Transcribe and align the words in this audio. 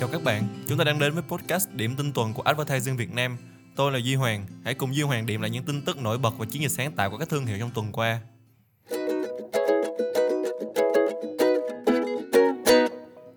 Chào 0.00 0.08
các 0.08 0.24
bạn, 0.24 0.48
chúng 0.68 0.78
ta 0.78 0.84
đang 0.84 0.98
đến 0.98 1.14
với 1.14 1.22
podcast 1.22 1.68
Điểm 1.72 1.96
tin 1.96 2.12
tuần 2.12 2.34
của 2.34 2.42
Advertising 2.42 2.96
Việt 2.96 3.12
Nam. 3.12 3.36
Tôi 3.76 3.92
là 3.92 3.98
Duy 3.98 4.14
Hoàng, 4.14 4.46
hãy 4.64 4.74
cùng 4.74 4.94
Duy 4.94 5.02
Hoàng 5.02 5.26
điểm 5.26 5.40
lại 5.40 5.50
những 5.50 5.64
tin 5.64 5.82
tức 5.82 5.98
nổi 6.02 6.18
bật 6.18 6.38
và 6.38 6.46
chiến 6.46 6.62
dịch 6.62 6.68
sáng 6.68 6.92
tạo 6.92 7.10
của 7.10 7.18
các 7.18 7.28
thương 7.28 7.46
hiệu 7.46 7.58
trong 7.58 7.70
tuần 7.70 7.92
qua. 7.92 8.20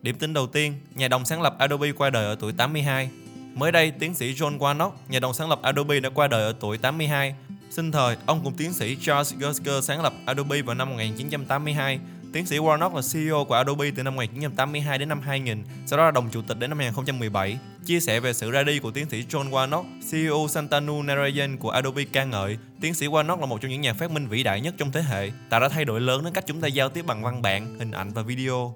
Điểm 0.02 0.16
tin 0.20 0.34
đầu 0.34 0.48
tiên, 0.48 0.74
nhà 0.96 1.08
đồng 1.08 1.26
sáng 1.26 1.42
lập 1.42 1.56
Adobe 1.60 1.92
qua 1.92 2.10
đời 2.10 2.26
ở 2.26 2.36
tuổi 2.36 2.54
82. 2.54 3.10
Mới 3.54 3.72
đây, 3.72 3.92
tiến 3.92 4.16
sĩ 4.16 4.34
John 4.34 4.58
Warnock, 4.58 4.92
nhà 5.10 5.20
đồng 5.20 5.34
sáng 5.34 5.50
lập 5.50 5.60
Adobe 5.62 6.00
đã 6.00 6.10
qua 6.10 6.28
đời 6.28 6.44
ở 6.44 6.54
tuổi 6.60 6.78
82. 6.78 7.36
Sinh 7.70 7.92
thời, 7.92 8.18
ông 8.26 8.42
cùng 8.44 8.54
tiến 8.58 8.74
sĩ 8.74 8.98
Charles 9.02 9.34
Gersker 9.40 9.86
sáng 9.86 10.04
lập 10.04 10.14
Adobe 10.26 10.62
vào 10.62 10.76
năm 10.76 10.90
1982 10.90 12.00
Tiến 12.34 12.46
sĩ 12.46 12.58
Warnock 12.58 12.96
là 12.96 13.02
CEO 13.14 13.46
của 13.46 13.54
Adobe 13.54 13.92
từ 13.96 14.04
năm 14.04 14.16
1982 14.16 14.98
đến 14.98 15.10
năm 15.10 15.22
2000, 15.22 15.64
sau 15.86 15.98
đó 15.98 16.06
là 16.06 16.12
đồng 16.12 16.30
chủ 16.30 16.42
tịch 16.42 16.60
đến 16.60 16.70
năm 16.70 16.80
2017. 16.80 17.58
Chia 17.86 18.00
sẻ 18.00 18.20
về 18.20 18.34
sự 18.34 18.52
ra 18.52 18.64
đi 18.64 18.80
của 18.80 18.92
tiến 18.92 19.10
sĩ 19.10 19.26
John 19.30 19.50
Warnock, 19.50 19.84
CEO 20.12 20.48
Santanu 20.50 21.04
Narayan 21.04 21.58
của 21.58 21.70
Adobe 21.70 22.04
ca 22.04 22.24
ngợi, 22.24 22.58
tiến 22.82 22.94
sĩ 22.94 23.08
Warnock 23.08 23.40
là 23.40 23.46
một 23.46 23.62
trong 23.62 23.72
những 23.72 23.82
nhà 23.82 23.94
phát 23.94 24.12
minh 24.12 24.28
vĩ 24.28 24.44
đại 24.44 24.62
nhất 24.62 24.76
trong 24.78 24.92
thế 24.92 25.02
hệ, 25.02 25.32
tạo 25.50 25.60
ra 25.60 25.70
thay 25.70 25.86
đổi 25.86 26.02
lớn 26.02 26.24
đến 26.24 26.34
cách 26.34 26.44
chúng 26.48 26.62
ta 26.62 26.68
giao 26.68 26.90
tiếp 26.90 27.06
bằng 27.06 27.24
văn 27.24 27.42
bản, 27.42 27.80
hình 27.80 27.92
ảnh 27.92 28.10
và 28.14 28.22
video. 28.22 28.76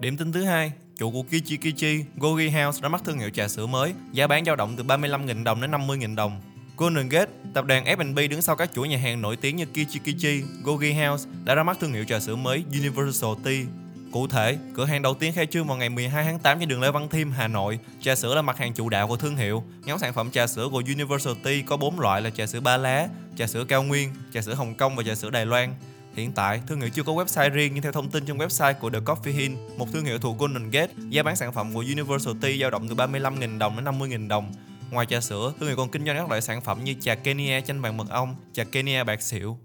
Điểm 0.00 0.16
tin 0.16 0.32
thứ 0.32 0.44
hai, 0.44 0.72
chủ 0.98 1.10
của 1.10 1.22
Kichi 1.22 1.56
Kichi, 1.56 2.04
Gogi 2.16 2.48
House 2.48 2.80
ra 2.82 2.88
mắt 2.88 3.04
thương 3.04 3.18
hiệu 3.18 3.30
trà 3.30 3.48
sữa 3.48 3.66
mới, 3.66 3.92
giá 4.12 4.26
bán 4.26 4.44
dao 4.44 4.56
động 4.56 4.74
từ 4.76 4.84
35.000 4.84 5.44
đồng 5.44 5.60
đến 5.60 5.70
50.000 5.70 6.14
đồng. 6.14 6.40
Golden 6.78 7.08
Gate, 7.08 7.30
tập 7.54 7.64
đoàn 7.66 7.84
F&B 7.84 8.18
đứng 8.30 8.42
sau 8.42 8.56
các 8.56 8.70
chuỗi 8.74 8.88
nhà 8.88 8.98
hàng 8.98 9.22
nổi 9.22 9.36
tiếng 9.36 9.56
như 9.56 9.66
Kichi 9.66 9.98
Kichi, 9.98 10.42
Gogi 10.62 10.92
House 10.92 11.28
đã 11.44 11.54
ra 11.54 11.62
mắt 11.62 11.76
thương 11.80 11.92
hiệu 11.92 12.04
trà 12.04 12.20
sữa 12.20 12.36
mới 12.36 12.64
Universal 12.72 13.30
Tea. 13.44 13.64
Cụ 14.12 14.26
thể, 14.26 14.58
cửa 14.74 14.84
hàng 14.84 15.02
đầu 15.02 15.14
tiên 15.14 15.32
khai 15.32 15.46
trương 15.46 15.66
vào 15.66 15.76
ngày 15.76 15.88
12 15.88 16.24
tháng 16.24 16.38
8 16.38 16.60
trên 16.60 16.68
đường 16.68 16.80
Lê 16.80 16.90
Văn 16.90 17.08
Thiêm, 17.08 17.30
Hà 17.30 17.48
Nội. 17.48 17.78
Trà 18.00 18.14
sữa 18.14 18.34
là 18.34 18.42
mặt 18.42 18.58
hàng 18.58 18.74
chủ 18.74 18.88
đạo 18.88 19.08
của 19.08 19.16
thương 19.16 19.36
hiệu. 19.36 19.64
Nhóm 19.84 19.98
sản 19.98 20.12
phẩm 20.12 20.30
trà 20.30 20.46
sữa 20.46 20.68
của 20.72 20.82
Universal 20.86 21.32
Tea 21.44 21.62
có 21.66 21.76
4 21.76 22.00
loại 22.00 22.22
là 22.22 22.30
trà 22.30 22.46
sữa 22.46 22.60
ba 22.60 22.76
lá, 22.76 23.08
trà 23.36 23.46
sữa 23.46 23.64
cao 23.68 23.82
nguyên, 23.82 24.08
trà 24.34 24.40
sữa 24.40 24.54
Hồng 24.54 24.74
Kông 24.74 24.96
và 24.96 25.02
trà 25.02 25.14
sữa 25.14 25.30
Đài 25.30 25.46
Loan. 25.46 25.74
Hiện 26.16 26.32
tại, 26.32 26.60
thương 26.66 26.80
hiệu 26.80 26.90
chưa 26.90 27.02
có 27.02 27.12
website 27.12 27.50
riêng 27.50 27.74
nhưng 27.74 27.82
theo 27.82 27.92
thông 27.92 28.10
tin 28.10 28.26
trong 28.26 28.38
website 28.38 28.74
của 28.74 28.90
The 28.90 29.00
Coffee 29.00 29.32
Hill, 29.32 29.54
một 29.76 29.92
thương 29.92 30.04
hiệu 30.04 30.18
thuộc 30.18 30.38
Golden 30.38 30.70
Gate, 30.70 30.92
giá 31.08 31.22
bán 31.22 31.36
sản 31.36 31.52
phẩm 31.52 31.74
của 31.74 31.80
Universal 31.80 32.34
Tea 32.42 32.56
dao 32.60 32.70
động 32.70 32.88
từ 32.88 32.94
35.000 32.94 33.58
đồng 33.58 33.76
đến 33.76 33.84
50.000 33.84 34.28
đồng. 34.28 34.52
Ngoài 34.90 35.06
trà 35.06 35.20
sữa, 35.20 35.52
thương 35.60 35.68
hiệu 35.68 35.76
còn 35.76 35.88
kinh 35.88 36.06
doanh 36.06 36.16
các 36.16 36.28
loại 36.28 36.40
sản 36.40 36.60
phẩm 36.60 36.84
như 36.84 36.94
trà 37.00 37.14
Kenya 37.14 37.60
chanh 37.60 37.82
vàng 37.82 37.96
mật 37.96 38.10
ong, 38.10 38.36
trà 38.52 38.64
Kenya 38.64 39.04
bạc 39.04 39.22
xỉu. 39.22 39.58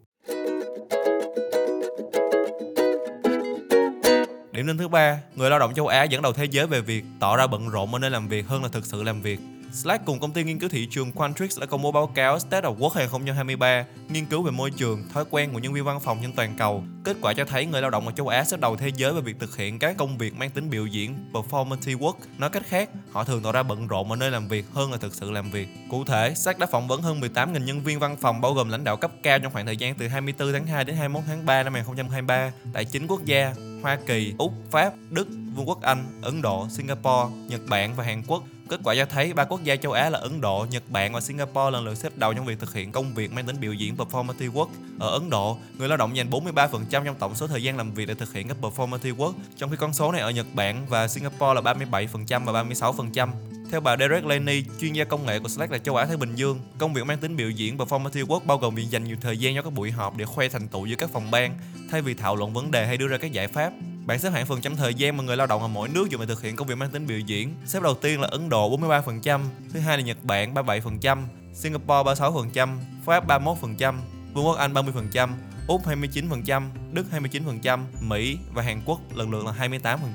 Điểm 4.51 4.67
đến 4.67 4.77
thứ 4.77 4.87
ba, 4.87 5.21
người 5.35 5.49
lao 5.49 5.59
động 5.59 5.73
châu 5.73 5.87
Á 5.87 6.03
dẫn 6.03 6.21
đầu 6.21 6.33
thế 6.33 6.45
giới 6.45 6.67
về 6.67 6.81
việc 6.81 7.03
tỏ 7.19 7.37
ra 7.37 7.47
bận 7.47 7.69
rộn 7.69 7.93
ở 7.93 7.99
nơi 7.99 8.09
làm 8.09 8.27
việc 8.27 8.47
hơn 8.47 8.63
là 8.63 8.69
thực 8.69 8.85
sự 8.85 9.03
làm 9.03 9.21
việc. 9.21 9.39
Slack 9.73 10.05
cùng 10.05 10.19
công 10.19 10.31
ty 10.31 10.43
nghiên 10.43 10.59
cứu 10.59 10.69
thị 10.69 10.87
trường 10.91 11.11
Quantrix 11.11 11.59
đã 11.59 11.65
công 11.65 11.81
bố 11.81 11.91
báo 11.91 12.07
cáo 12.07 12.39
State 12.39 12.67
of 12.67 12.77
Work 12.77 12.89
2023, 12.89 13.85
nghiên 14.09 14.25
cứu 14.25 14.41
về 14.41 14.51
môi 14.51 14.71
trường, 14.71 15.03
thói 15.13 15.25
quen 15.29 15.53
của 15.53 15.59
nhân 15.59 15.73
viên 15.73 15.83
văn 15.83 15.99
phòng 15.99 16.19
trên 16.21 16.33
toàn 16.33 16.55
cầu. 16.57 16.83
Kết 17.03 17.17
quả 17.21 17.33
cho 17.33 17.45
thấy 17.45 17.65
người 17.65 17.81
lao 17.81 17.91
động 17.91 18.05
ở 18.07 18.11
châu 18.11 18.27
Á 18.27 18.43
xếp 18.43 18.59
đầu 18.59 18.75
thế 18.75 18.91
giới 18.95 19.13
về 19.13 19.21
việc 19.21 19.39
thực 19.39 19.57
hiện 19.57 19.79
các 19.79 19.97
công 19.97 20.17
việc 20.17 20.35
mang 20.35 20.49
tính 20.49 20.69
biểu 20.69 20.85
diễn 20.85 21.15
performative 21.33 21.97
work. 21.97 22.13
Nói 22.37 22.49
cách 22.49 22.63
khác, 22.65 22.89
họ 23.11 23.23
thường 23.23 23.41
tỏ 23.43 23.51
ra 23.51 23.63
bận 23.63 23.87
rộn 23.87 24.09
ở 24.09 24.15
nơi 24.15 24.31
làm 24.31 24.47
việc 24.47 24.65
hơn 24.73 24.91
là 24.91 24.97
thực 24.97 25.15
sự 25.15 25.31
làm 25.31 25.51
việc. 25.51 25.67
Cụ 25.89 26.03
thể, 26.03 26.33
Slack 26.35 26.59
đã 26.59 26.65
phỏng 26.65 26.87
vấn 26.87 27.01
hơn 27.01 27.21
18.000 27.21 27.63
nhân 27.63 27.83
viên 27.83 27.99
văn 27.99 28.17
phòng 28.17 28.41
bao 28.41 28.53
gồm 28.53 28.69
lãnh 28.69 28.83
đạo 28.83 28.97
cấp 28.97 29.11
cao 29.23 29.39
trong 29.39 29.53
khoảng 29.53 29.65
thời 29.65 29.77
gian 29.77 29.95
từ 29.95 30.07
24 30.07 30.53
tháng 30.53 30.67
2 30.67 30.83
đến 30.83 30.95
21 30.95 31.23
tháng 31.27 31.45
3 31.45 31.63
năm 31.63 31.73
2023 31.73 32.51
tại 32.73 32.85
9 32.85 33.07
quốc 33.07 33.25
gia 33.25 33.53
Hoa 33.81 33.97
Kỳ, 34.07 34.33
Úc, 34.37 34.53
Pháp, 34.71 34.93
Đức, 35.09 35.27
Vương 35.55 35.69
quốc 35.69 35.81
Anh, 35.81 36.05
Ấn 36.21 36.41
Độ, 36.41 36.67
Singapore, 36.69 37.35
Nhật 37.47 37.61
Bản 37.69 37.95
và 37.95 38.03
Hàn 38.03 38.23
Quốc 38.27 38.43
Kết 38.69 38.79
quả 38.83 38.95
cho 38.95 39.05
thấy 39.05 39.33
ba 39.33 39.45
quốc 39.45 39.63
gia 39.63 39.75
châu 39.75 39.91
Á 39.91 40.09
là 40.09 40.19
Ấn 40.19 40.41
Độ, 40.41 40.65
Nhật 40.71 40.83
Bản 40.89 41.13
và 41.13 41.21
Singapore 41.21 41.71
lần 41.71 41.85
lượt 41.85 41.95
xếp 41.95 42.17
đầu 42.17 42.33
trong 42.33 42.45
việc 42.45 42.59
thực 42.59 42.73
hiện 42.73 42.91
công 42.91 43.13
việc 43.13 43.31
mang 43.31 43.45
tính 43.45 43.55
biểu 43.59 43.73
diễn 43.73 43.95
performative 43.95 44.51
work. 44.51 44.67
Ở 44.99 45.09
Ấn 45.09 45.29
Độ, 45.29 45.57
người 45.77 45.87
lao 45.87 45.97
động 45.97 46.15
dành 46.15 46.29
43% 46.29 46.92
trong 46.93 47.15
tổng 47.19 47.35
số 47.35 47.47
thời 47.47 47.63
gian 47.63 47.77
làm 47.77 47.93
việc 47.93 48.05
để 48.05 48.13
thực 48.13 48.33
hiện 48.33 48.47
các 48.47 48.57
performative 48.61 49.15
work, 49.15 49.33
trong 49.57 49.69
khi 49.69 49.75
con 49.79 49.93
số 49.93 50.11
này 50.11 50.21
ở 50.21 50.31
Nhật 50.31 50.45
Bản 50.53 50.85
và 50.89 51.07
Singapore 51.07 51.53
là 51.53 51.61
37% 51.61 52.45
và 52.45 52.63
36%. 52.63 53.29
Theo 53.71 53.81
bà 53.81 53.97
Derek 53.97 54.25
Laney, 54.25 54.63
chuyên 54.79 54.93
gia 54.93 55.03
công 55.03 55.25
nghệ 55.25 55.39
của 55.39 55.47
Slack 55.47 55.71
là 55.71 55.77
châu 55.77 55.95
Á 55.95 56.05
Thái 56.05 56.17
Bình 56.17 56.35
Dương, 56.35 56.59
công 56.77 56.93
việc 56.93 57.05
mang 57.05 57.17
tính 57.17 57.35
biểu 57.35 57.49
diễn 57.49 57.77
performative 57.77 58.25
work 58.25 58.39
bao 58.45 58.57
gồm 58.57 58.75
việc 58.75 58.85
dành 58.89 59.03
nhiều 59.03 59.17
thời 59.21 59.37
gian 59.37 59.55
cho 59.55 59.61
các 59.61 59.73
buổi 59.73 59.91
họp 59.91 60.17
để 60.17 60.25
khoe 60.25 60.49
thành 60.49 60.67
tựu 60.67 60.85
giữa 60.85 60.95
các 60.95 61.09
phòng 61.13 61.31
ban, 61.31 61.57
thay 61.91 62.01
vì 62.01 62.13
thảo 62.13 62.35
luận 62.35 62.53
vấn 62.53 62.71
đề 62.71 62.87
hay 62.87 62.97
đưa 62.97 63.07
ra 63.07 63.17
các 63.17 63.31
giải 63.31 63.47
pháp. 63.47 63.73
Bảng 64.05 64.19
xếp 64.19 64.29
hạng 64.29 64.45
phần 64.45 64.61
trăm 64.61 64.75
thời 64.75 64.93
gian 64.93 65.17
mà 65.17 65.23
người 65.23 65.37
lao 65.37 65.47
động 65.47 65.61
ở 65.61 65.67
mỗi 65.67 65.89
nước 65.89 66.09
dùng 66.09 66.21
để 66.21 66.27
thực 66.27 66.41
hiện 66.41 66.55
công 66.55 66.67
việc 66.67 66.75
mang 66.75 66.91
tính 66.91 67.07
biểu 67.07 67.19
diễn. 67.19 67.53
Xếp 67.65 67.83
đầu 67.83 67.93
tiên 67.93 68.21
là 68.21 68.27
Ấn 68.31 68.49
Độ 68.49 68.77
43%, 68.77 69.41
thứ 69.73 69.79
hai 69.79 69.97
là 69.97 70.03
Nhật 70.03 70.17
Bản 70.23 70.53
37%, 70.53 71.23
Singapore 71.53 72.11
36%, 72.13 72.77
Pháp 73.05 73.27
31%, 73.27 73.95
Vương 74.33 74.45
quốc 74.45 74.57
Anh 74.57 74.73
30%, 74.73 75.29
Úc 75.67 75.87
29%, 75.87 76.69
Đức 76.93 77.05
29%, 77.11 77.79
Mỹ 78.01 78.37
và 78.53 78.63
Hàn 78.63 78.81
Quốc 78.85 78.99
lần 79.15 79.31
lượt 79.31 79.45
là 79.45 79.67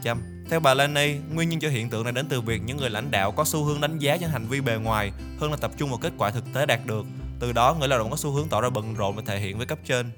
28%. 0.02 0.18
Theo 0.50 0.60
bà 0.60 0.74
Lani, 0.74 1.14
nguyên 1.32 1.48
nhân 1.48 1.60
cho 1.60 1.68
hiện 1.68 1.90
tượng 1.90 2.04
này 2.04 2.12
đến 2.12 2.26
từ 2.28 2.40
việc 2.40 2.62
những 2.64 2.76
người 2.76 2.90
lãnh 2.90 3.10
đạo 3.10 3.32
có 3.32 3.44
xu 3.44 3.64
hướng 3.64 3.80
đánh 3.80 3.98
giá 3.98 4.16
trên 4.16 4.30
hành 4.30 4.46
vi 4.46 4.60
bề 4.60 4.76
ngoài 4.76 5.12
hơn 5.40 5.50
là 5.50 5.56
tập 5.56 5.70
trung 5.76 5.90
vào 5.90 5.98
kết 5.98 6.12
quả 6.18 6.30
thực 6.30 6.44
tế 6.54 6.66
đạt 6.66 6.86
được. 6.86 7.06
Từ 7.40 7.52
đó, 7.52 7.76
người 7.78 7.88
lao 7.88 7.98
động 7.98 8.10
có 8.10 8.16
xu 8.16 8.30
hướng 8.30 8.48
tỏ 8.48 8.60
ra 8.60 8.70
bận 8.70 8.94
rộn 8.94 9.16
và 9.16 9.22
thể 9.26 9.40
hiện 9.40 9.58
với 9.58 9.66
cấp 9.66 9.78
trên. 9.84 10.10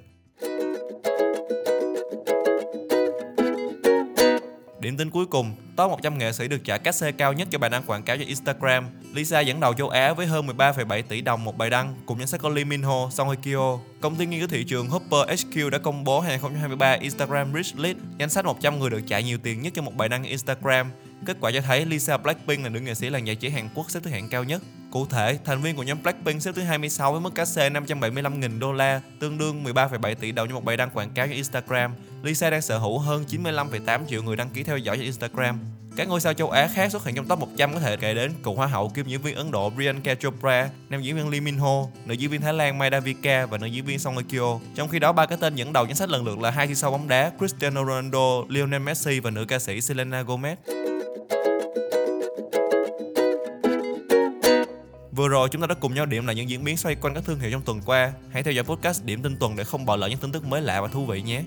Điểm 4.91 4.97
tính 4.97 5.11
cuối 5.11 5.27
cùng, 5.27 5.55
top 5.77 5.91
100 5.91 6.19
nghệ 6.19 6.33
sĩ 6.33 6.49
được 6.49 6.65
trả 6.65 6.79
cát 6.79 6.95
xe 6.95 7.13
cao 7.13 7.33
nhất 7.33 7.49
cho 7.51 7.59
bài 7.59 7.71
đăng 7.71 7.83
quảng 7.83 8.03
cáo 8.03 8.17
trên 8.17 8.27
Instagram. 8.27 8.87
Lisa 9.15 9.41
dẫn 9.41 9.61
đầu 9.61 9.75
châu 9.75 9.89
Á 9.89 10.13
với 10.13 10.27
hơn 10.27 10.47
13,7 10.47 11.03
tỷ 11.03 11.21
đồng 11.21 11.45
một 11.45 11.59
bài 11.59 11.71
đăng, 11.71 11.95
cùng 12.07 12.19
danh 12.19 12.27
sách 12.27 12.41
có 12.41 12.49
Lee 12.49 12.65
Min 12.65 12.83
Ho, 12.83 13.11
Song 13.11 13.29
Hye 13.29 13.37
Kyo. 13.43 13.79
Công 14.01 14.17
ty 14.17 14.27
nghiên 14.27 14.41
cứu 14.41 14.49
thị 14.49 14.65
trường 14.65 14.89
Hopper 14.89 15.21
HQ 15.29 15.71
đã 15.71 15.79
công 15.79 16.05
bố 16.05 16.21
2023 16.21 16.93
Instagram 16.93 17.53
Rich 17.55 17.79
List, 17.79 17.97
danh 18.19 18.31
sách 18.31 18.45
100 18.45 18.79
người 18.79 18.91
được 18.91 19.01
trả 19.07 19.21
nhiều 19.21 19.39
tiền 19.39 19.63
nhất 19.63 19.73
cho 19.77 19.83
một 19.83 19.97
bài 19.97 20.09
đăng 20.09 20.25
Instagram. 20.25 20.91
Kết 21.27 21.37
quả 21.41 21.51
cho 21.55 21.61
thấy 21.61 21.87
Lisa 21.87 22.17
Blackpink 22.17 22.65
là 22.65 22.69
nữ 22.69 22.81
nghệ 22.81 22.95
sĩ 22.95 23.11
làng 23.11 23.27
giải 23.27 23.37
trí 23.37 23.49
Hàn 23.49 23.69
Quốc 23.75 23.91
xếp 23.91 24.01
thứ 24.03 24.11
hạng 24.11 24.29
cao 24.29 24.45
nhất. 24.45 24.63
Cụ 24.91 25.07
thể, 25.07 25.39
thành 25.45 25.63
viên 25.63 25.77
của 25.77 25.83
nhóm 25.83 26.03
Blackpink 26.03 26.43
xếp 26.43 26.53
thứ 26.55 26.63
26 26.63 27.13
với 27.13 27.21
mức 27.21 27.35
cá 27.35 27.45
xê 27.45 27.71
575.000 27.71 28.59
đô 28.59 28.73
la, 28.73 29.01
tương 29.21 29.39
đương 29.39 29.65
13,7 29.65 30.15
tỷ 30.15 30.33
đồng 30.33 30.49
cho 30.49 30.55
một 30.55 30.65
bài 30.65 30.77
đăng 30.77 30.91
quảng 30.91 31.11
cáo 31.11 31.27
trên 31.27 31.35
Instagram. 31.35 31.95
Lisa 32.23 32.51
đang 32.51 32.63
sở 32.63 32.79
hữu 32.79 32.99
hơn 32.99 33.25
95,8 33.29 34.01
triệu 34.09 34.23
người 34.23 34.37
đăng 34.37 34.51
ký 34.51 34.63
theo 34.63 34.79
dõi 34.79 34.97
trên 34.97 35.05
Instagram. 35.05 35.59
Các 35.97 36.09
ngôi 36.09 36.21
sao 36.21 36.35
châu 36.35 36.51
Á 36.51 36.69
khác 36.75 36.93
xuất 36.93 37.05
hiện 37.05 37.15
trong 37.15 37.29
top 37.29 37.39
100 37.39 37.73
có 37.75 37.81
thể 37.81 37.97
kể 37.97 38.15
đến 38.15 38.33
cựu 38.43 38.55
hoa 38.55 38.67
hậu 38.67 38.89
kiêm 38.89 39.07
diễn 39.07 39.23
viên 39.23 39.35
Ấn 39.35 39.51
Độ 39.51 39.71
Priyanka 39.71 40.15
Chopra, 40.15 40.71
nam 40.89 41.03
diễn 41.03 41.17
viên 41.17 41.29
Lee 41.29 41.41
Min 41.41 41.59
Ho, 41.59 41.85
nữ 42.05 42.15
diễn 42.15 42.31
viên 42.31 42.41
Thái 42.41 42.53
Lan 42.53 42.79
Maida 42.79 43.01
Vika 43.01 43.47
và 43.47 43.59
nữ 43.59 43.67
diễn 43.67 43.85
viên 43.85 43.99
Song 43.99 44.15
Hye 44.17 44.25
Kyo. 44.29 44.59
Trong 44.75 44.89
khi 44.89 44.99
đó 44.99 45.13
ba 45.13 45.27
cái 45.27 45.39
tên 45.41 45.55
dẫn 45.55 45.73
đầu 45.73 45.87
danh 45.87 45.97
sách 45.97 46.11
lần 46.11 46.25
lượt 46.25 46.39
là 46.39 46.51
hai 46.51 46.67
siêu 46.67 46.75
sao 46.75 46.91
bóng 46.91 47.09
đá 47.09 47.33
Cristiano 47.39 47.85
Ronaldo, 47.85 48.45
Lionel 48.49 48.83
Messi 48.83 49.21
và 49.21 49.31
nữ 49.31 49.45
ca 49.45 49.59
sĩ 49.59 49.81
Selena 49.81 50.23
Gomez. 50.23 50.57
Vừa 55.21 55.29
rồi 55.29 55.49
chúng 55.49 55.61
ta 55.61 55.67
đã 55.67 55.75
cùng 55.75 55.95
nhau 55.95 56.07
điểm 56.07 56.27
lại 56.27 56.37
những 56.37 56.49
diễn 56.49 56.65
biến 56.65 56.77
xoay 56.77 56.95
quanh 56.95 57.15
các 57.15 57.25
thương 57.25 57.39
hiệu 57.39 57.51
trong 57.51 57.63
tuần 57.63 57.81
qua. 57.87 58.13
Hãy 58.31 58.43
theo 58.43 58.53
dõi 58.53 58.65
podcast 58.65 59.05
Điểm 59.05 59.23
tin 59.23 59.37
tuần 59.37 59.57
để 59.57 59.65
không 59.65 59.87
bỏ 59.87 59.97
lỡ 59.97 60.09
những 60.09 60.19
tin 60.19 60.33
tức 60.33 60.45
mới 60.45 60.63
lạ 60.63 60.81
và 60.81 60.89
thú 60.89 61.07
vị 61.07 61.23
nhé. 61.23 61.43